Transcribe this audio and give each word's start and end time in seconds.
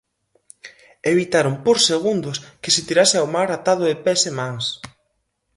Evitaron 1.13 1.55
por 1.65 1.77
segundos 1.89 2.35
que 2.61 2.73
se 2.75 2.81
tirase 2.87 3.15
ao 3.19 3.31
mar 3.35 3.49
atado 3.51 3.83
de 3.89 3.97
pés 4.05 4.21
e 4.29 4.33
mans. 4.39 4.65